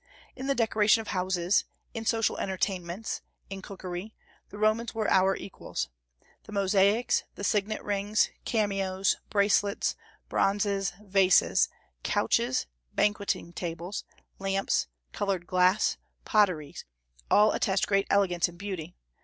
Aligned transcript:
In 0.35 0.47
the 0.47 0.55
decoration 0.55 1.01
of 1.01 1.09
houses, 1.09 1.63
in 1.93 2.07
social 2.07 2.39
entertainments, 2.39 3.21
in 3.51 3.61
cookery, 3.61 4.15
the 4.49 4.57
Romans 4.57 4.95
were 4.95 5.07
our 5.07 5.35
equals. 5.35 5.89
The 6.45 6.51
mosaics, 6.51 7.23
the 7.35 7.43
signet 7.43 7.83
rings, 7.83 8.31
cameos, 8.43 9.17
bracelets, 9.29 9.95
bronzes, 10.27 10.91
vases, 11.03 11.69
couches, 12.01 12.65
banqueting 12.95 13.53
tables, 13.53 14.03
lamps, 14.39 14.87
colored 15.13 15.45
glass, 15.45 15.97
potteries, 16.25 16.83
all 17.29 17.51
attest 17.51 17.85
great 17.87 18.07
elegance 18.09 18.47
and 18.47 18.57
beauty. 18.57 18.95